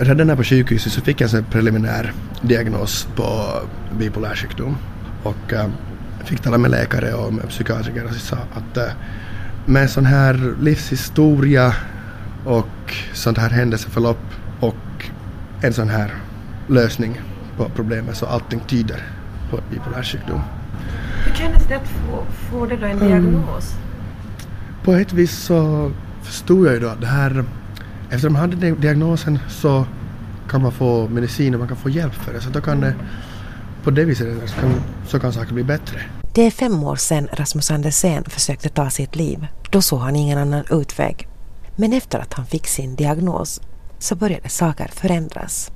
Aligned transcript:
redan 0.00 0.28
här 0.28 0.36
på 0.36 0.44
sjukhuset 0.44 0.92
så 0.92 1.00
fick 1.00 1.20
jag 1.20 1.34
en 1.34 1.44
preliminär 1.44 2.12
diagnos 2.42 3.08
på 3.16 3.52
bipolär 3.98 4.34
sjukdom. 4.34 4.76
Och 5.22 5.52
äh, 5.52 5.66
fick 6.24 6.40
tala 6.40 6.58
med 6.58 6.70
läkare 6.70 7.14
och 7.14 7.34
med 7.34 7.48
psykiatriker 7.48 8.04
och 8.04 8.14
sa 8.14 8.36
att 8.36 8.76
äh, 8.76 8.84
med 9.66 9.82
en 9.82 9.88
sån 9.88 10.06
här 10.06 10.54
livshistoria 10.60 11.74
och 12.44 12.94
sånt 13.12 13.38
här 13.38 13.50
händelseförlopp 13.50 14.24
och 14.60 15.04
en 15.62 15.72
sån 15.72 15.88
här 15.88 16.14
lösning 16.68 17.20
på 17.56 17.70
problemet 17.76 18.16
så 18.16 18.26
allting 18.26 18.60
tyder 18.60 19.02
på 19.50 19.60
bipolär 19.70 20.02
sjukdom. 20.02 20.40
Hur 21.26 21.34
kändes 21.34 21.66
det 21.68 21.74
att 21.74 21.88
få, 21.88 22.24
få 22.50 22.66
det 22.66 22.76
då 22.76 22.86
en 22.86 22.98
diagnos? 22.98 23.72
Mm. 23.72 24.84
På 24.84 24.92
ett 24.92 25.12
vis 25.12 25.38
så 25.38 25.92
förstod 26.22 26.66
jag 26.66 26.74
ju 26.74 26.80
då 26.80 26.88
att 26.88 27.00
det 27.00 27.06
här 27.06 27.44
efter 28.10 28.28
man 28.28 28.40
hade 28.40 28.70
diagnosen 28.70 29.38
så 29.48 29.86
kan 30.50 30.62
man 30.62 30.72
få 30.72 31.08
medicin 31.08 31.54
och 31.54 31.58
man 31.58 31.68
kan 31.68 31.76
få 31.76 31.90
hjälp 31.90 32.14
för 32.14 32.32
det. 32.32 32.40
Så 32.40 32.50
då 32.50 32.60
kan 32.60 32.80
det, 32.80 32.94
på 33.84 33.90
det 33.90 34.04
viset 34.04 34.50
så 34.50 34.60
kan, 34.60 34.72
så 35.06 35.18
kan 35.18 35.32
saker 35.32 35.54
bli 35.54 35.64
bättre. 35.64 36.00
Det 36.34 36.42
är 36.42 36.50
fem 36.50 36.84
år 36.84 36.96
sedan 36.96 37.28
Rasmus 37.32 37.70
Andersén 37.70 38.24
försökte 38.24 38.68
ta 38.68 38.90
sitt 38.90 39.16
liv. 39.16 39.46
Då 39.70 39.82
såg 39.82 40.00
han 40.00 40.16
ingen 40.16 40.38
annan 40.38 40.64
utväg. 40.70 41.28
Men 41.76 41.92
efter 41.92 42.18
att 42.18 42.34
han 42.34 42.46
fick 42.46 42.66
sin 42.66 42.96
diagnos 42.96 43.60
så 43.98 44.14
började 44.14 44.48
saker 44.48 44.88
förändras. 44.92 45.70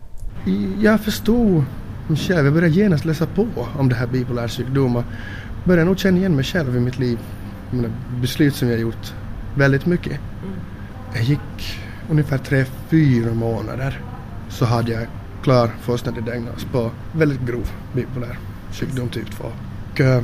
Jag 0.81 1.01
förstod 1.01 1.65
själv, 2.09 2.45
jag 2.45 2.55
började 2.55 2.75
genast 2.75 3.05
läsa 3.05 3.27
på 3.27 3.47
om 3.79 3.89
det 3.89 3.95
här 3.95 4.07
bipolär 4.07 4.49
sjukdom 4.49 4.97
och 4.97 5.05
började 5.65 5.85
nog 5.85 5.99
känna 5.99 6.19
igen 6.19 6.37
mig 6.37 6.45
själv 6.45 6.77
i 6.77 6.81
mitt 6.81 6.99
liv. 6.99 7.19
Mina 7.71 7.89
beslut 8.21 8.55
som 8.55 8.69
jag 8.69 8.81
gjort 8.81 9.15
väldigt 9.55 9.87
mycket. 9.87 10.13
Mm. 10.13 10.55
Jag 11.15 11.23
gick 11.23 11.79
ungefär 12.13 12.39
tre, 12.39 12.65
fyra 12.89 13.35
månader 13.35 14.01
så 14.49 14.65
hade 14.65 14.93
jag 14.93 15.07
klar 15.43 15.71
fullständig 15.81 16.25
diagnos 16.25 16.67
på 16.73 16.91
väldigt 17.13 17.41
grov 17.41 17.71
bipolär 17.93 18.39
sjukdom 18.73 19.09
typ 19.09 19.31
2. 19.31 19.45
Och 19.93 20.01
äh, 20.01 20.23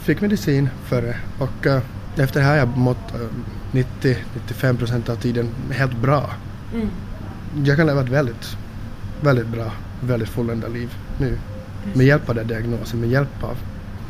fick 0.00 0.20
medicin 0.20 0.68
för 0.84 1.02
det 1.02 1.16
och 1.38 1.66
äh, 1.66 1.82
efter 2.16 2.40
det 2.40 2.46
har 2.46 2.56
jag 2.56 2.76
mått 2.76 3.14
äh, 3.14 3.20
90-95 4.02 4.76
procent 4.78 5.08
av 5.08 5.16
tiden 5.16 5.48
helt 5.70 5.96
bra. 5.96 6.30
Mm. 6.74 6.88
Jag 7.64 7.76
kan 7.76 7.86
leva 7.86 8.00
ett 8.00 8.08
väldigt, 8.08 8.56
väldigt 9.20 9.48
bra, 9.48 9.72
väldigt 10.00 10.28
fulländat 10.28 10.70
liv 10.70 10.94
nu. 11.18 11.38
Med 11.94 12.06
hjälp 12.06 12.28
av 12.28 12.34
den 12.34 12.46
diagnosen, 12.46 13.00
med 13.00 13.08
hjälp 13.08 13.44
av 13.44 13.56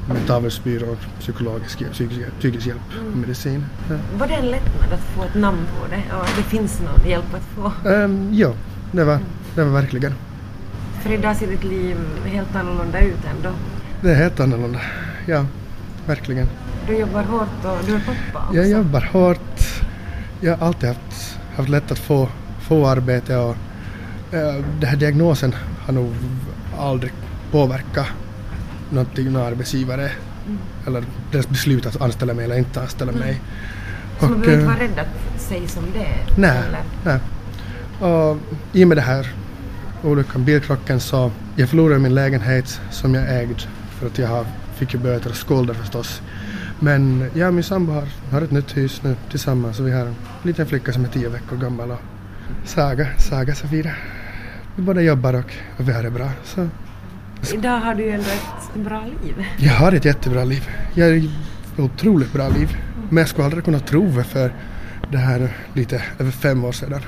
mentalvårdsbyrån, 0.08 0.96
psykologisk, 1.18 1.78
psykisk, 1.92 2.20
psykisk 2.38 2.66
hjälp 2.66 2.80
och 2.88 3.06
mm. 3.06 3.20
medicin. 3.20 3.64
Ja. 3.90 3.96
Var 4.18 4.26
det 4.26 4.34
en 4.34 4.46
lättnad 4.46 4.92
att 4.92 5.00
få 5.00 5.22
ett 5.24 5.34
namn 5.34 5.66
på 5.78 5.86
det? 5.90 6.02
Ja, 6.08 6.24
det 6.36 6.42
finns 6.42 6.80
någon 6.80 7.10
hjälp 7.10 7.34
att 7.34 7.42
få? 7.42 7.88
Um, 7.88 8.34
ja, 8.34 8.52
det 8.92 9.04
var, 9.04 9.18
det 9.54 9.64
var 9.64 9.72
verkligen. 9.72 10.14
För 11.02 11.12
idag 11.12 11.36
ser 11.36 11.46
ditt 11.46 11.64
liv 11.64 11.96
helt 12.24 12.56
annorlunda 12.56 13.00
ut 13.00 13.24
ändå? 13.36 13.50
Det 14.02 14.10
är 14.10 14.14
helt 14.14 14.40
annorlunda, 14.40 14.80
ja, 15.26 15.46
verkligen. 16.06 16.48
Du 16.86 16.98
jobbar 16.98 17.22
hårt 17.22 17.64
och 17.64 17.86
du 17.86 17.94
är 17.94 18.00
pappa 18.00 18.46
också? 18.46 18.56
Jag 18.56 18.68
jobbar 18.68 19.08
hårt. 19.12 19.60
Jag 20.40 20.56
har 20.56 20.66
alltid 20.66 20.88
haft, 20.88 21.38
haft 21.56 21.68
lätt 21.68 21.92
att 21.92 21.98
få, 21.98 22.28
få 22.60 22.86
arbete 22.86 23.36
och 23.36 23.56
uh, 24.34 24.64
den 24.80 24.88
här 24.88 24.96
diagnosen 24.96 25.54
har 25.86 25.92
nog 25.92 26.14
aldrig 26.78 27.12
påverkat 27.50 28.06
någonting, 28.90 29.32
någon 29.32 29.42
arbetsgivare 29.42 30.10
mm. 30.46 30.58
eller 30.86 31.04
deras 31.32 31.48
beslut 31.48 31.86
att 31.86 32.00
anställa 32.00 32.34
mig 32.34 32.44
eller 32.44 32.58
inte 32.58 32.80
anställa 32.80 33.12
mm. 33.12 33.24
mig. 33.24 33.40
Så 34.18 34.24
och, 34.24 34.30
man 34.30 34.40
behöver 34.40 34.62
inte 34.62 34.74
vara 34.74 34.84
rädd 34.84 34.98
att 34.98 35.40
säga 35.40 35.68
som 35.68 35.84
det 35.92 35.98
är? 35.98 36.26
Nej, 36.36 36.62
nej. 37.04 37.18
Och 38.10 38.36
i 38.72 38.84
och 38.84 38.88
med 38.88 38.96
det 38.96 39.02
här 39.02 39.34
olyckan, 40.02 40.44
bilkrocken, 40.44 41.00
så 41.00 41.30
jag 41.56 41.68
förlorade 41.68 42.00
min 42.00 42.14
lägenhet 42.14 42.80
som 42.90 43.14
jag 43.14 43.40
ägde 43.40 43.54
för 43.90 44.06
att 44.06 44.18
jag 44.18 44.46
fick 44.74 44.94
ju 44.94 45.00
böter 45.00 45.30
och 45.30 45.36
skulder 45.36 45.74
förstås. 45.74 46.22
Men 46.80 47.30
jag 47.34 47.48
och 47.48 47.54
min 47.54 47.64
sambo 47.64 47.92
har, 47.92 48.08
har 48.30 48.42
ett 48.42 48.50
nytt 48.50 48.76
hus 48.76 49.00
nu 49.02 49.16
tillsammans 49.30 49.80
och 49.80 49.86
vi 49.86 49.92
har 49.92 50.06
en 50.06 50.14
liten 50.42 50.66
flicka 50.66 50.92
som 50.92 51.04
är 51.04 51.08
tio 51.08 51.28
veckor 51.28 51.56
gammal 51.56 51.90
och 51.90 52.00
Saga, 52.64 53.06
Saga 53.18 53.54
Safira. 53.54 53.90
Vi 54.76 54.82
båda 54.82 55.00
jobbar 55.00 55.34
och, 55.34 55.52
och 55.76 55.88
vi 55.88 55.92
har 55.92 56.02
det 56.02 56.10
bra. 56.10 56.30
Så 56.44 56.68
Idag 57.54 57.80
har 57.80 57.94
du 57.94 58.02
ju 58.02 58.10
ändå 58.10 58.30
ett 58.30 58.74
bra 58.74 59.04
liv. 59.22 59.44
Jag 59.58 59.72
har 59.72 59.92
ett 59.92 60.04
jättebra 60.04 60.44
liv. 60.44 60.68
Jag 60.94 61.06
har 61.06 61.12
ett 61.12 61.24
otroligt 61.78 62.32
bra 62.32 62.48
liv. 62.48 62.76
Men 63.08 63.16
jag 63.16 63.28
skulle 63.28 63.44
aldrig 63.44 63.64
kunna 63.64 63.80
tro 63.80 64.06
det 64.06 64.24
för 64.24 64.52
det 65.12 65.18
här 65.18 65.56
lite 65.74 66.02
över 66.18 66.30
fem 66.30 66.64
år 66.64 66.72
sedan. 66.72 67.00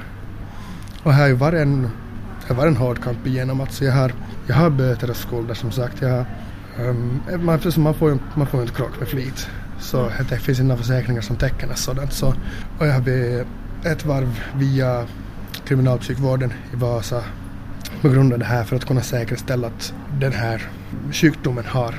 Och 1.03 1.13
här 1.13 1.21
har 1.21 1.29
ju 1.29 1.35
varit 1.35 1.61
en, 1.61 1.91
det 2.49 2.55
har 2.55 2.67
en 2.67 2.77
hård 2.77 3.03
kamp 3.03 3.27
igenom. 3.27 3.61
Alltså 3.61 3.85
jag, 3.85 3.93
har, 3.93 4.13
jag 4.47 4.55
har 4.55 4.71
böter 4.71 5.11
och 5.11 5.17
skulder 5.17 5.55
som 5.55 5.71
sagt. 5.71 6.03
Jag 6.03 6.11
har, 6.11 6.25
um, 6.89 7.23
man, 7.41 7.61
man, 7.77 7.95
får, 7.95 8.19
man 8.35 8.47
får 8.47 8.61
inte 8.63 8.75
krock 8.75 9.01
med 9.01 9.09
flit. 9.09 9.49
Så 9.81 10.11
det 10.29 10.39
finns 10.39 10.61
inga 10.61 10.77
försäkringar 10.77 11.21
som 11.21 11.37
täcker 11.37 11.67
något 11.67 11.79
sådant. 11.79 12.13
Så, 12.13 12.35
och 12.79 12.87
jag 12.87 12.93
har 12.93 13.45
ett 13.85 14.05
varv 14.05 14.41
via 14.57 15.07
kriminalpsykvården 15.65 16.53
i 16.73 16.77
Vasa 16.77 17.23
på 18.03 18.09
grund 18.09 18.33
av 18.33 18.39
det 18.39 18.45
här 18.45 18.65
för 18.65 18.77
att 18.77 18.85
kunna 18.85 19.03
säkerställa 19.03 19.67
att 19.67 19.95
den 20.21 20.33
här 20.33 20.69
sjukdomen 21.13 21.65
har 21.65 21.95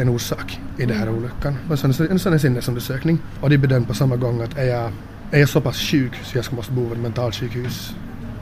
en 0.00 0.08
orsak 0.08 0.60
i 0.78 0.86
den 0.86 0.96
här 0.96 1.06
mm. 1.06 1.18
olyckan. 1.18 1.56
Och 1.70 1.78
sen 1.78 1.94
en 2.10 2.18
sån 2.18 2.40
sinnesundersökning. 2.40 3.18
Och 3.40 3.50
det 3.50 3.58
bedömt 3.58 3.88
på 3.88 3.94
samma 3.94 4.16
gång 4.16 4.42
att 4.42 4.58
är 4.58 4.64
jag, 4.64 4.92
är 5.30 5.40
jag 5.40 5.48
så 5.48 5.60
pass 5.60 5.76
sjuk 5.76 6.12
så 6.24 6.38
jag 6.38 6.44
ska 6.44 6.56
måste 6.56 6.72
bo 6.72 6.88
på 6.88 6.94
ett 6.94 7.00
mentalsjukhus 7.00 7.94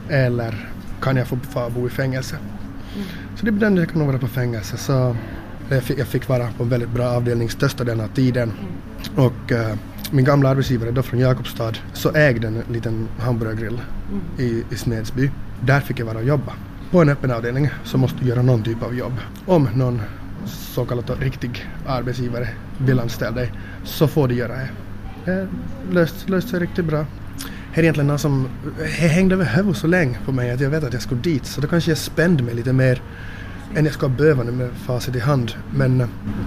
eller 0.08 0.70
kan 1.02 1.16
jag 1.16 1.26
få 1.26 1.38
bo 1.74 1.86
i 1.86 1.90
fängelse? 1.90 2.36
Mm. 2.36 3.06
Så 3.36 3.46
det 3.46 3.52
bedömde 3.52 3.80
jag 3.80 3.90
kan 3.90 3.98
nog 3.98 4.06
vara 4.06 4.18
på 4.18 4.28
fängelse. 4.28 4.76
Så 4.76 5.16
jag 5.68 5.82
fick, 5.82 5.98
jag 5.98 6.06
fick 6.06 6.28
vara 6.28 6.48
på 6.56 6.62
en 6.62 6.68
väldigt 6.68 6.90
bra 6.90 7.06
avdelning 7.06 7.50
största 7.50 7.84
delen 7.84 8.04
av 8.04 8.08
tiden. 8.08 8.52
Mm. 8.52 9.26
Och 9.26 9.52
uh, 9.52 9.74
min 10.10 10.24
gamla 10.24 10.48
arbetsgivare 10.48 10.90
då 10.90 11.02
från 11.02 11.20
Jakobstad 11.20 11.72
så 11.92 12.14
ägde 12.14 12.48
en 12.48 12.62
liten 12.72 13.08
hamburgergrill 13.18 13.80
mm. 14.10 14.22
i, 14.38 14.64
i 14.74 14.76
Smedsby. 14.76 15.30
Där 15.60 15.80
fick 15.80 15.98
jag 15.98 16.06
vara 16.06 16.18
och 16.18 16.24
jobba. 16.24 16.52
På 16.90 17.02
en 17.02 17.08
öppen 17.08 17.30
avdelning 17.30 17.68
så 17.84 17.98
måste 17.98 18.18
du 18.20 18.28
göra 18.28 18.42
någon 18.42 18.62
typ 18.62 18.82
av 18.82 18.94
jobb. 18.94 19.12
Om 19.46 19.68
någon 19.74 20.00
så 20.44 20.84
kallad 20.84 21.10
riktig 21.20 21.68
arbetsgivare 21.86 22.48
vill 22.78 23.00
anställa 23.00 23.30
dig 23.30 23.52
så 23.84 24.08
får 24.08 24.28
du 24.28 24.34
göra 24.34 24.52
det. 24.52 24.68
Det 25.24 25.48
löste 25.90 26.30
löst 26.30 26.48
sig 26.48 26.60
riktigt 26.60 26.84
bra. 26.84 27.06
Det 27.74 27.80
är 27.80 27.82
egentligen 27.82 28.06
något 28.06 28.20
som 28.20 28.48
hängde 28.98 29.34
över 29.34 29.44
huvudet 29.44 29.76
så 29.76 29.86
länge 29.86 30.18
på 30.24 30.32
mig 30.32 30.50
att 30.50 30.60
jag 30.60 30.70
vet 30.70 30.84
att 30.84 30.92
jag 30.92 31.02
skulle 31.02 31.20
dit 31.20 31.46
så 31.46 31.60
då 31.60 31.68
kanske 31.68 31.90
jag 31.90 31.98
spände 31.98 32.42
mig 32.42 32.54
lite 32.54 32.72
mer 32.72 33.02
än 33.74 33.84
jag 33.84 33.94
ska 33.94 34.08
behöva 34.08 34.42
nu 34.42 34.52
med 34.52 34.70
facit 34.70 35.16
i 35.16 35.18
hand. 35.18 35.52
Men... 35.70 35.98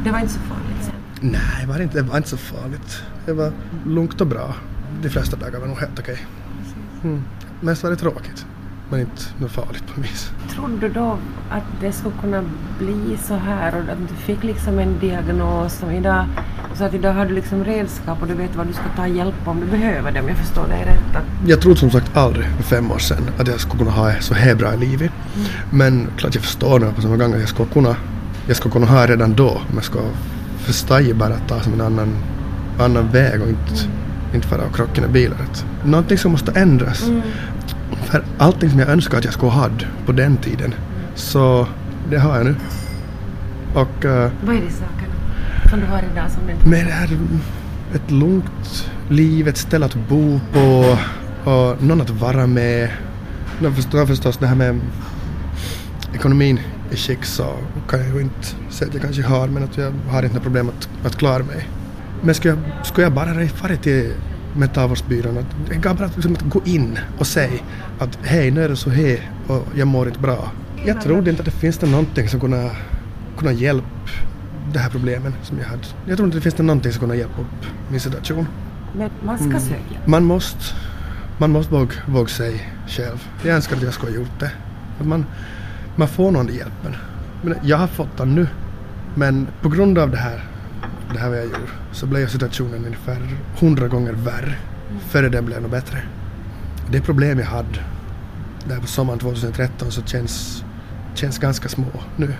Det 0.03 0.11
var 0.11 0.19
inte 0.19 0.33
så 0.33 0.39
farligt 0.39 0.83
sen? 0.83 0.93
Nej, 1.21 1.61
det 1.61 1.67
var 1.67 1.79
inte, 1.79 1.97
det 1.97 2.03
var 2.03 2.17
inte 2.17 2.29
så 2.29 2.37
farligt. 2.37 3.03
Det 3.25 3.33
var 3.33 3.51
lugnt 3.85 4.21
och 4.21 4.27
bra. 4.27 4.55
De 5.01 5.09
flesta 5.09 5.37
dagar 5.37 5.59
var 5.59 5.67
nog 5.67 5.77
helt 5.77 5.99
okej. 5.99 6.17
Mm. 7.03 7.23
Mest 7.61 7.83
var 7.83 7.89
det 7.89 7.95
tråkigt 7.95 8.45
men 8.89 8.99
inte 8.99 9.21
något 9.37 9.51
farligt 9.51 9.83
på 9.95 10.01
vis. 10.01 10.31
Trodde 10.49 10.87
du 10.87 10.89
då 10.89 11.17
att 11.49 11.63
det 11.81 11.91
skulle 11.91 12.15
kunna 12.21 12.43
bli 12.79 13.17
så 13.23 13.33
här 13.33 13.75
och 13.75 13.81
att 13.81 14.09
du 14.09 14.15
fick 14.15 14.43
liksom 14.43 14.79
en 14.79 14.99
diagnos 14.99 15.73
som 15.73 15.91
idag 15.91 16.25
så 16.79 16.83
att 16.83 16.93
idag 16.93 17.13
har 17.13 17.25
du 17.25 17.35
liksom 17.35 17.63
redskap 17.63 18.21
och 18.21 18.27
du 18.27 18.33
vet 18.33 18.55
vad 18.55 18.67
du 18.67 18.73
ska 18.73 18.83
ta 18.95 19.07
hjälp 19.07 19.35
om 19.45 19.59
du 19.59 19.65
behöver 19.65 20.11
det 20.11 20.21
om 20.21 20.27
jag 20.27 20.37
förstår 20.37 20.67
dig 20.67 20.83
rätt? 20.85 21.15
Att... 21.15 21.49
Jag 21.49 21.61
trodde 21.61 21.79
som 21.79 21.91
sagt 21.91 22.17
aldrig 22.17 22.47
för 22.47 22.63
fem 22.63 22.91
år 22.91 22.97
sedan 22.97 23.29
att 23.37 23.47
jag 23.47 23.59
skulle 23.59 23.79
kunna 23.79 23.91
ha 23.91 24.13
så 24.19 24.33
här 24.33 24.55
bra 24.55 24.73
i 24.73 24.77
livet. 24.77 25.11
Mm. 25.35 25.47
Men 25.71 26.07
klart 26.17 26.35
jag 26.35 26.43
förstår 26.43 26.79
nu 26.79 26.91
på 26.95 27.01
samma 27.01 27.17
gång 27.17 27.33
att 27.33 27.39
jag 27.39 27.49
skulle 27.49 27.69
kunna, 27.69 27.95
jag 28.47 28.57
skulle 28.57 28.73
kunna 28.73 28.85
ha 28.85 29.07
redan 29.07 29.33
då 29.33 29.49
om 29.49 29.75
jag 29.75 29.83
ska 29.83 29.99
förstå 30.57 30.99
bara 31.13 31.33
att 31.33 31.47
ta 31.47 31.59
som 31.59 31.73
en 31.73 31.81
annan, 31.81 32.15
annan 32.79 33.11
väg 33.11 33.41
och 33.41 33.49
inte, 33.49 33.83
mm. 33.83 34.35
inte 34.35 34.47
fara 34.47 34.61
och 34.65 34.75
krocka 34.75 35.05
i 35.05 35.07
bilar. 35.07 35.37
Någonting 35.85 36.17
som 36.17 36.31
måste 36.31 36.51
ändras. 36.51 37.07
Mm. 37.07 37.21
För 38.11 38.23
allting 38.37 38.69
som 38.69 38.79
jag 38.79 38.89
önskar 38.89 39.17
att 39.17 39.23
jag 39.23 39.33
skulle 39.33 39.51
ha 39.51 39.69
på 40.05 40.11
den 40.11 40.37
tiden, 40.37 40.73
så 41.15 41.67
det 42.09 42.17
har 42.17 42.37
jag 42.37 42.45
nu. 42.45 42.55
Och... 43.73 44.05
Uh, 44.05 44.31
Vad 44.45 44.55
är 44.55 44.61
det 44.61 44.71
sakerna 44.71 45.13
som 45.69 45.79
du 45.79 45.85
har 45.85 46.03
idag 46.13 46.31
som 46.31 46.45
du 46.45 46.53
inte 46.53 46.67
Men 46.67 46.85
det 46.85 46.91
här, 46.91 47.09
ett 47.95 48.11
lugnt 48.11 48.91
liv, 49.09 49.47
ett 49.47 49.57
ställe 49.57 49.85
att 49.85 49.95
bo 49.95 50.39
på 50.53 50.97
och 51.51 51.83
någon 51.83 52.01
att 52.01 52.09
vara 52.09 52.47
med. 52.47 52.89
Jag 53.61 53.75
förstår 53.75 54.05
förstås 54.05 54.37
det 54.37 54.47
här 54.47 54.55
med 54.55 54.79
ekonomin 56.15 56.59
i 56.91 56.95
skick 56.95 57.25
så 57.25 57.53
kan 57.89 57.99
jag 57.99 58.15
ju 58.15 58.21
inte 58.21 58.47
säga 58.69 58.87
att 58.87 58.93
jag 58.93 59.03
kanske 59.03 59.23
har 59.23 59.47
men 59.47 59.63
att 59.63 59.77
jag 59.77 59.93
har 60.09 60.23
inte 60.23 60.39
problem 60.39 60.69
att, 60.69 61.05
att 61.05 61.15
klara 61.15 61.43
mig. 61.43 61.67
Men 62.21 62.35
skulle 62.35 62.53
jag, 62.53 62.85
skulle 62.85 63.05
jag 63.05 63.13
bara 63.13 63.47
fara 63.47 63.75
till 63.75 64.13
mentalvårdsbyrån 64.55 65.37
att 65.37 65.45
det 65.69 65.75
är 65.75 65.95
bara 65.95 66.09
liksom 66.15 66.33
att 66.33 66.41
gå 66.41 66.61
in 66.65 66.99
och 67.19 67.27
säga 67.27 67.59
att 67.99 68.19
hej 68.23 68.51
nu 68.51 68.63
är 68.63 68.69
det 68.69 68.75
så 68.75 68.89
här 68.89 69.31
och 69.47 69.67
jag 69.75 69.87
mår 69.87 70.07
inte 70.07 70.19
bra. 70.19 70.51
Jag 70.85 71.01
trodde 71.01 71.29
inte 71.29 71.41
att 71.41 71.45
det 71.45 71.51
finns 71.51 71.81
någonting 71.81 72.29
som 72.29 72.39
kunde, 72.39 72.71
kunna 73.37 73.51
hjälpa 73.51 73.87
de 74.73 74.79
här 74.79 74.89
problemen 74.89 75.33
som 75.43 75.59
jag 75.59 75.65
hade. 75.65 75.83
Jag 76.05 76.17
tror 76.17 76.27
inte 76.27 76.37
det 76.37 76.41
finns 76.41 76.57
någonting 76.57 76.91
som 76.91 76.99
kunde 76.99 77.15
hjälpa 77.15 77.41
upp 77.41 77.65
min 77.91 77.99
situation. 77.99 78.47
Men 78.97 79.09
man 79.23 79.37
ska 79.37 79.47
mm. 79.47 79.59
söka 79.59 79.99
Man 80.05 80.23
måste. 80.23 80.75
man 81.37 81.51
måste 81.51 81.73
våga, 81.73 81.91
våga 82.07 82.27
säga 82.27 82.59
själv. 82.87 83.27
Jag 83.43 83.55
önskar 83.55 83.75
att 83.75 83.81
jag 83.81 83.93
skulle 83.93 84.11
ha 84.11 84.17
gjort 84.19 84.39
det. 84.39 84.51
Att 84.99 85.07
man, 85.07 85.25
man 85.95 86.07
får 86.07 86.31
någon 86.31 86.47
hjälpen. 86.47 86.95
Men 87.41 87.55
jag 87.63 87.77
har 87.77 87.87
fått 87.87 88.17
den 88.17 88.35
nu. 88.35 88.47
Men 89.15 89.47
på 89.61 89.69
grund 89.69 89.97
av 89.97 90.11
det 90.11 90.17
här, 90.17 90.43
det 91.13 91.19
här 91.19 91.29
vad 91.29 91.37
jag 91.37 91.45
gjorde, 91.45 91.59
så 91.91 92.05
blev 92.05 92.27
situationen 92.27 92.85
ungefär 92.85 93.17
hundra 93.59 93.87
gånger 93.87 94.11
värre. 94.13 94.55
Före 94.99 95.29
den 95.29 95.45
blev 95.45 95.61
något 95.61 95.71
bättre. 95.71 95.97
Det 96.91 97.01
problem 97.01 97.39
jag 97.39 97.45
hade 97.45 97.79
där 98.65 98.79
på 98.79 98.87
sommaren 98.87 99.19
2013 99.19 99.91
så 99.91 100.01
känns, 100.01 100.63
känns 101.15 101.37
ganska 101.37 101.69
små 101.69 101.85
nu. 102.17 102.33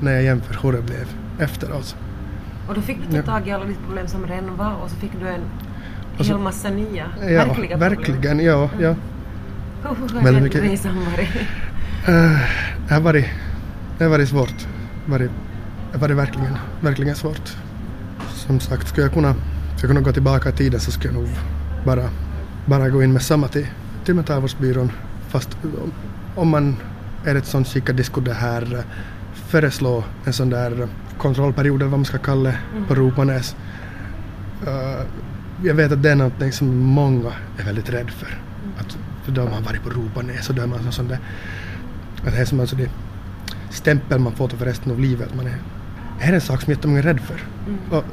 När 0.00 0.12
jag 0.12 0.22
jämför 0.22 0.58
hur 0.62 0.72
det 0.72 0.82
blev 0.82 1.06
efteråt. 1.38 1.96
Och 2.68 2.74
då 2.74 2.80
fick 2.80 2.98
du 3.10 3.22
ta 3.22 3.32
tag 3.32 3.48
i 3.48 3.50
alla 3.50 3.64
ditt 3.64 3.84
problem 3.86 4.08
som 4.08 4.26
redan 4.26 4.56
var 4.56 4.74
och 4.74 4.90
så 4.90 4.96
fick 4.96 5.10
du 5.20 5.28
en 5.28 5.40
Och 6.18 6.24
så- 6.26 6.32
hel 6.32 6.42
massa 6.42 6.68
nya, 6.70 7.06
Ja, 7.20 7.26
verkliga 7.26 7.44
problem. 7.54 7.78
verkligen. 7.80 8.40
Ja, 8.40 8.70
ja. 8.80 8.94
Hur 9.82 10.14
har 10.14 10.22
Väldigt 10.24 10.52
den 10.52 10.62
resan 10.62 10.96
varit? 10.96 11.28
Eh, 12.08 12.40
det 12.88 12.94
har 12.94 13.00
varit, 13.00 13.26
det 13.98 14.04
har 14.04 14.10
varit 14.10 14.28
svårt. 14.28 14.66
Det 15.06 15.12
har 15.92 15.98
varit 15.98 16.16
verkligen, 16.16 16.58
verkligen 16.80 17.14
svårt. 17.14 17.56
Som 18.46 18.60
sagt, 18.60 18.88
skulle 18.88 19.06
jag 19.06 19.12
kunna, 19.12 19.32
skulle 19.32 19.80
jag 19.80 19.88
kunna 19.88 20.00
gå 20.00 20.12
tillbaka 20.12 20.48
i 20.48 20.52
tiden 20.52 20.80
så 20.80 20.90
skulle 20.90 21.14
jag 21.14 21.22
nog 21.22 21.30
bara, 21.84 22.10
bara 22.66 22.88
gå 22.88 23.02
in 23.02 23.12
med 23.12 23.22
samma 23.22 23.48
till, 23.48 23.66
till 24.04 24.14
Metallvårdsbyrån. 24.14 24.92
Fast 25.28 25.48
om, 25.62 25.92
om 26.34 26.48
man 26.48 26.76
är 27.24 27.34
ett 27.34 27.46
sånt 27.46 27.68
skick 27.68 27.90
att 27.90 27.96
de 27.96 28.04
skulle 28.04 28.26
det 28.26 28.34
här 28.34 28.74
eh, 28.74 28.84
föreslå 29.34 30.04
en 30.24 30.32
sån 30.32 30.50
där 30.50 30.88
kontrollperiod 31.18 31.82
eller 31.82 31.90
vad 31.90 31.98
man 31.98 32.04
ska 32.04 32.18
kalla 32.18 32.50
det 32.50 32.58
på 32.88 32.94
Ropanäs. 32.94 33.56
Eh, 34.66 35.06
jag 35.62 35.74
vet 35.74 35.92
att 35.92 36.02
det 36.02 36.10
är 36.10 36.16
någonting 36.16 36.52
som 36.52 36.76
många 36.76 37.32
är 37.58 37.64
väldigt 37.64 37.90
rädda 37.90 38.10
för. 38.10 38.38
Att, 38.78 38.98
för 39.24 39.32
då 39.32 39.42
har 39.42 39.50
man 39.50 39.62
varit 39.62 39.82
på 39.82 39.90
Ropanäs 39.90 40.48
och 40.48 40.54
då 40.54 40.62
är 40.62 40.66
man 40.66 40.92
sån 40.92 41.08
där 41.08 41.18
att 42.26 42.32
det 42.32 42.40
är 42.40 42.44
som 42.44 42.60
alltså 42.60 42.76
det 42.76 42.90
stämpel 43.70 44.18
man 44.18 44.32
får 44.32 44.48
för 44.48 44.64
resten 44.64 44.92
av 44.92 45.00
livet. 45.00 45.28
att 45.28 45.36
Man 45.36 45.46
är, 45.46 45.58
det 46.18 46.24
här 46.24 46.30
är 46.30 46.34
en 46.34 46.40
sak 46.40 46.62
som 46.62 46.72
jättemånga 46.72 46.98
är 46.98 47.02
rädd 47.02 47.20
för. 47.20 47.40
Och 47.90 48.04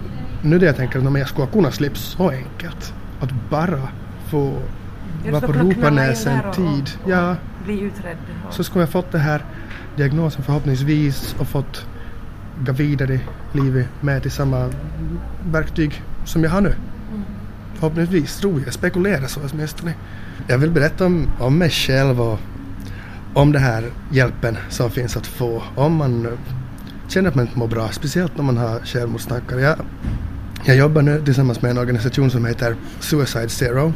nu 0.41 0.59
det 0.59 0.65
jag 0.65 0.75
tänker 0.75 1.07
om 1.07 1.15
jag 1.15 1.27
skulle 1.27 1.47
kunna 1.47 1.71
slippa 1.71 1.95
så 1.95 2.29
enkelt. 2.29 2.93
Att 3.19 3.29
bara 3.49 3.87
få 4.29 4.53
vara 5.31 5.41
på 5.41 5.53
Ropanäs 5.53 6.25
en 6.27 6.37
där 6.37 6.47
och- 6.49 6.55
tid. 6.55 6.89
Ja, 7.07 7.35
Bli 7.65 7.79
utredd. 7.79 8.17
och- 8.47 8.53
så 8.53 8.63
skulle 8.63 8.81
jag 8.83 8.89
fått 8.89 9.11
det 9.11 9.19
här 9.19 9.45
diagnosen 9.95 10.43
förhoppningsvis 10.43 11.35
och 11.39 11.47
fått 11.47 11.85
gå 12.65 12.71
vidare 12.71 13.13
i 13.13 13.19
livet 13.53 13.87
med 14.01 14.21
till 14.21 14.31
samma 14.31 14.69
verktyg 15.51 16.03
som 16.25 16.43
jag 16.43 16.51
har 16.51 16.61
nu. 16.61 16.75
Förhoppningsvis, 17.73 18.39
tror 18.39 18.61
jag. 18.65 18.73
Spekulerar 18.73 19.27
så 19.27 19.39
åtminstone. 19.51 19.93
Jag 20.47 20.57
vill 20.57 20.71
berätta 20.71 21.05
om, 21.05 21.27
om 21.39 21.57
mig 21.57 21.69
själv 21.69 22.21
och 22.21 22.39
om 23.33 23.51
den 23.51 23.61
här 23.63 23.83
hjälpen 24.11 24.57
som 24.69 24.89
finns 24.91 25.17
att 25.17 25.27
få 25.27 25.63
om 25.75 25.95
man 25.95 26.27
känner 27.07 27.29
att 27.29 27.35
man 27.35 27.45
inte 27.45 27.59
mår 27.59 27.67
bra, 27.67 27.89
speciellt 27.91 28.39
om 28.39 28.45
man 28.45 28.57
har 28.57 28.79
självmordstankar. 28.79 29.57
Jag, 29.59 29.75
jag 30.65 30.75
jobbar 30.77 31.01
nu 31.01 31.21
tillsammans 31.25 31.61
med 31.61 31.71
en 31.71 31.77
organisation 31.77 32.31
som 32.31 32.45
heter 32.45 32.75
Suicide 32.99 33.49
Zero. 33.49 33.93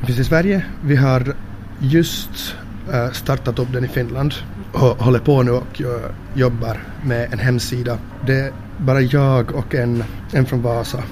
Det 0.00 0.06
finns 0.06 0.18
i 0.18 0.24
Sverige. 0.24 0.64
Vi 0.84 0.96
har 0.96 1.34
just 1.78 2.54
eh, 2.92 3.10
startat 3.10 3.58
upp 3.58 3.72
den 3.72 3.84
i 3.84 3.88
Finland 3.88 4.34
och 4.72 4.80
håller 4.80 5.18
på 5.18 5.42
nu 5.42 5.50
och 5.50 5.80
eh, 5.80 6.10
jobbar 6.34 6.78
med 7.04 7.32
en 7.32 7.38
hemsida. 7.38 7.98
Det 8.26 8.40
är 8.40 8.52
bara 8.78 9.00
jag 9.00 9.54
och 9.54 9.74
en, 9.74 10.04
en 10.32 10.46
från 10.46 10.62
Vasa 10.62 11.02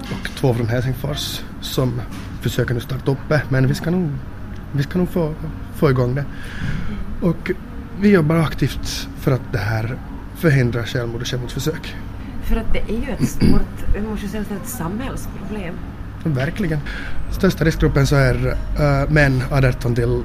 och 0.00 0.30
två 0.36 0.54
från 0.54 0.68
Helsingfors 0.68 1.40
som 1.60 2.00
försöker 2.40 2.74
nu 2.74 2.80
starta 2.80 3.10
upp 3.10 3.28
det. 3.28 3.42
Men 3.48 3.66
vi 3.68 3.74
ska 3.74 3.90
nog, 3.90 4.10
vi 4.72 4.82
ska 4.82 4.98
nog 4.98 5.08
få, 5.08 5.34
få 5.74 5.90
igång 5.90 6.14
det. 6.14 6.24
Och 7.20 7.50
vi 8.00 8.10
jobbar 8.10 8.36
aktivt 8.36 9.08
för 9.20 9.32
att 9.32 9.52
det 9.52 9.58
här 9.58 9.98
förhindrar 10.36 10.82
självmord 10.82 11.20
och 11.20 11.26
självmordsförsök. 11.26 11.96
För 12.50 12.56
att 12.56 12.72
det 12.72 12.78
är 12.78 12.98
ju 12.98 13.10
ett 13.10 13.28
stort, 13.28 13.94
jag 13.94 14.04
måste 14.04 14.28
säga 14.28 14.42
ett 14.42 14.68
samhällsproblem. 14.68 15.74
Verkligen. 16.24 16.78
Största 17.30 17.64
riskgruppen 17.64 18.06
så 18.06 18.16
är 18.16 18.46
uh, 18.46 19.10
män 19.10 19.42
18 19.50 19.94
till 19.94 20.22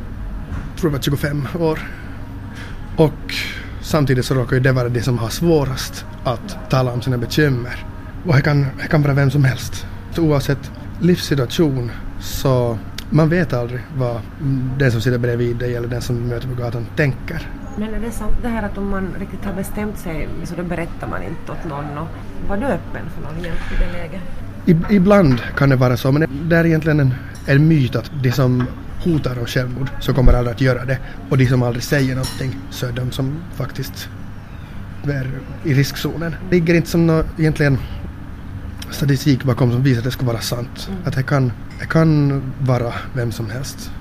tror 0.80 0.94
jag 0.94 1.04
25 1.04 1.48
år. 1.60 1.80
Och 2.98 3.34
samtidigt 3.82 4.26
så 4.26 4.34
råkar 4.34 4.56
ju 4.56 4.60
det 4.60 4.72
vara 4.72 4.90
de 4.90 5.02
som 5.02 5.18
har 5.18 5.30
svårast 5.30 6.06
att 6.24 6.70
tala 6.70 6.92
om 6.92 7.02
sina 7.02 7.18
bekymmer. 7.18 7.86
Och 8.26 8.36
det 8.36 8.42
kan, 8.42 8.68
det 8.82 8.88
kan 8.88 9.02
vara 9.02 9.14
vem 9.14 9.32
som 9.32 9.44
helst. 9.44 9.86
Så 10.12 10.22
oavsett 10.22 10.72
livssituation 11.00 11.92
så 12.20 12.78
man 13.10 13.30
vet 13.30 13.54
aldrig 13.54 13.82
vad 13.98 14.22
den 14.78 14.92
som 14.92 15.02
sitter 15.02 15.18
bredvid 15.18 15.56
dig 15.56 15.76
eller 15.76 15.88
den 15.88 16.02
som 16.02 16.16
du 16.16 16.22
möter 16.22 16.48
på 16.48 16.56
gatan 16.56 16.88
tänker. 16.96 17.50
Men 17.78 17.94
är 17.94 18.00
det 18.00 18.12
sant 18.12 18.36
det 18.42 18.48
här 18.48 18.64
att 18.64 18.78
om 18.78 18.90
man 18.90 19.08
riktigt 19.20 19.46
har 19.46 19.54
bestämt 19.54 19.98
sig 19.98 20.28
så 20.44 20.56
då 20.56 20.64
berättar 20.64 21.08
man 21.08 21.24
inte 21.24 21.52
åt 21.52 21.66
någon 21.70 21.98
och 21.98 22.08
var 22.50 22.58
du 22.58 22.66
öppen 22.66 23.02
för 23.16 23.22
någon 23.22 23.44
hjälp 23.44 23.72
i 23.72 23.76
det 23.86 23.92
läget? 23.98 24.22
Ib- 24.66 24.92
Ibland 24.92 25.42
kan 25.58 25.70
det 25.70 25.76
vara 25.76 25.98
så, 25.98 26.12
men 26.12 26.50
det 26.50 26.56
är 26.56 26.66
egentligen 26.66 27.00
en, 27.00 27.14
en 27.46 27.68
myt 27.68 27.96
att 27.96 28.12
de 28.24 28.32
som 28.32 28.64
hotar 29.04 29.40
om 29.40 29.46
självmord 29.46 29.90
så 30.00 30.14
kommer 30.14 30.34
aldrig 30.34 30.56
att 30.56 30.62
göra 30.62 30.86
det. 30.86 30.98
Och 31.30 31.38
de 31.38 31.48
som 31.48 31.64
aldrig 31.64 31.84
säger 31.84 32.16
någonting 32.16 32.56
så 32.70 32.86
är 32.88 32.92
de 32.92 33.12
som 33.12 33.38
faktiskt 33.56 34.10
är 35.08 35.32
i 35.64 35.74
riskzonen. 35.74 36.36
Det 36.50 36.56
ligger 36.56 36.74
inte 36.74 36.90
som 36.90 37.08
nå 37.08 37.24
egentligen 37.38 37.78
statistik 38.92 39.44
bakom 39.44 39.72
som 39.72 39.84
visar 39.84 40.00
att 40.00 40.04
det 40.06 40.12
ska 40.12 40.26
vara 40.26 40.40
sant. 40.42 40.90
Att 41.06 41.16
det 41.16 41.24
kan, 41.24 41.52
det 41.80 41.86
kan 41.86 42.42
vara 42.60 42.94
vem 43.14 43.32
som 43.32 43.50
helst. 43.50 43.92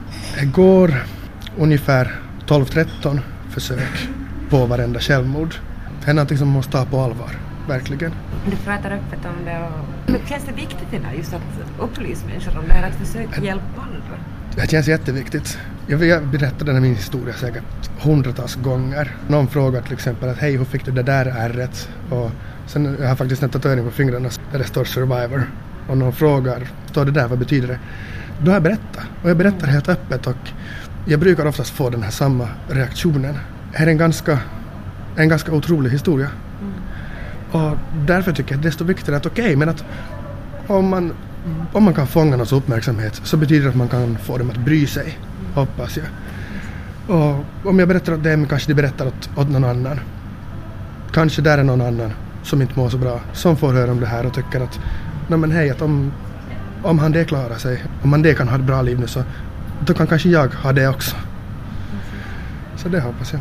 Det 0.41 0.47
går 0.47 0.95
ungefär 1.59 2.15
12-13 2.47 3.19
försök 3.55 4.09
på 4.51 4.67
varenda 4.67 5.01
självmord. 5.01 5.55
Det 6.05 6.11
är 6.11 6.15
någonting 6.15 6.39
som 6.39 6.49
man 6.49 6.57
måste 6.57 6.73
ta 6.73 6.85
på 6.85 7.01
allvar, 7.01 7.31
verkligen. 7.69 8.13
Du 8.51 8.57
pratar 8.57 8.91
öppet 8.91 9.19
om 9.25 9.45
det 9.45 9.59
och... 9.59 10.11
Men 10.13 10.21
känns 10.29 10.45
det 10.45 10.53
viktigt 10.53 10.93
idag 10.93 11.11
just 11.17 11.35
att 11.35 11.43
upplysa 11.81 12.27
människor 12.27 12.59
om 12.59 12.65
det 12.69 12.75
här, 12.75 12.89
att 12.89 13.07
försöka 13.07 13.41
hjälpa 13.41 13.81
andra? 13.81 14.17
Det 14.57 14.71
känns 14.71 14.89
jätteviktigt. 14.89 15.59
Jag 15.87 15.99
vill 15.99 16.21
berätta 16.21 16.65
den 16.65 16.75
här 16.75 16.83
min 16.83 16.95
historia 16.95 17.35
säkert 17.35 17.63
hundratals 18.01 18.55
gånger. 18.55 19.17
Någon 19.29 19.49
frågar 19.49 19.83
till 19.83 19.93
exempel 19.93 20.29
att 20.29 20.39
hej, 20.39 20.57
hur 20.57 20.65
fick 20.65 20.85
du 20.85 20.93
det 20.93 21.03
där 21.03 21.27
ärret? 21.27 21.89
Och 22.11 22.31
sen 22.67 22.97
jag 23.01 23.09
har 23.09 23.17
faktiskt 23.17 23.43
en 23.43 23.51
tatuering 23.51 23.85
på 23.85 23.91
fingrarna 23.91 24.29
där 24.53 24.59
det 24.59 24.65
står 24.65 24.85
survivor. 24.85 25.51
Och 25.89 25.99
någon 25.99 26.13
frågar, 26.13 26.69
står 26.91 27.05
det 27.05 27.11
där, 27.11 27.29
vad 27.29 27.39
betyder 27.39 27.69
det? 27.69 27.79
Då 28.39 28.51
har 28.51 28.57
jag 28.57 28.63
berättat. 28.63 29.05
Och 29.23 29.31
jag 29.31 29.37
berättar 29.37 29.67
helt 29.67 29.89
öppet 29.89 30.27
och 30.27 30.49
jag 31.05 31.21
brukar 31.21 31.47
oftast 31.47 31.71
få 31.71 31.91
den 31.91 32.03
här 32.03 32.11
samma 32.11 32.49
reaktionen. 32.69 33.39
Det 33.73 33.79
här 33.79 33.87
är 33.87 33.91
en 33.91 33.99
ganska, 33.99 34.39
en 35.17 35.29
ganska 35.29 35.53
otrolig 35.53 35.91
historia. 35.91 36.29
Och 37.53 37.77
därför 38.07 38.33
tycker 38.33 38.51
jag 38.51 38.57
att 38.57 38.63
det 38.63 38.67
är 38.67 38.71
desto 38.71 38.85
viktigare 38.85 39.17
att 39.17 39.27
okej, 39.27 39.57
men 39.57 39.69
att 39.69 39.85
om 40.67 40.89
man, 40.89 41.13
om 41.73 41.83
man 41.83 41.95
kan 41.95 42.07
fånga 42.07 42.31
någons 42.31 42.53
uppmärksamhet 42.53 43.21
så 43.25 43.37
betyder 43.37 43.63
det 43.63 43.69
att 43.69 43.77
man 43.77 43.89
kan 43.89 44.19
få 44.19 44.39
dem 44.39 44.51
att 44.51 44.57
bry 44.57 44.87
sig, 44.87 45.19
hoppas 45.55 45.97
jag. 45.97 46.07
Och 47.17 47.45
om 47.65 47.79
jag 47.79 47.89
berättar 47.89 48.13
åt 48.13 48.25
dem 48.25 48.47
kanske 48.47 48.71
de 48.71 48.75
berättar 48.75 49.07
åt, 49.07 49.31
åt 49.37 49.51
någon 49.51 49.65
annan. 49.65 50.01
Kanske 51.13 51.43
där 51.43 51.59
är 51.59 51.63
någon 51.63 51.81
annan 51.81 52.13
som 52.43 52.63
inte 52.63 52.79
mår 52.79 52.89
så 52.89 52.99
bra 52.99 53.21
som 53.33 53.57
får 53.57 53.73
höra 53.73 53.91
om 53.91 54.01
det 54.01 54.07
här 54.07 54.27
och 54.27 54.35
tycker 54.35 54.61
att 54.61 54.81
nej 55.29 55.39
men 55.39 55.51
hej, 55.51 55.71
att 55.71 55.83
om, 55.83 56.13
om 56.83 56.99
han 56.99 57.13
det 57.13 57.25
klarar 57.25 57.57
sig, 57.57 57.85
om 58.03 58.13
han 58.13 58.23
det 58.23 58.35
kan 58.35 58.49
ha 58.49 58.57
ett 58.57 58.65
bra 58.65 58.83
liv 58.83 59.01
nu 59.01 59.07
så 59.07 59.23
då 59.81 59.95
kan 59.95 60.07
kanske 60.07 60.29
jag 60.29 60.49
ha 60.49 60.73
det 60.73 60.89
också. 60.89 61.17
Så 62.77 62.89
det 62.89 63.01
hoppas 63.01 63.33
jag. 63.33 63.41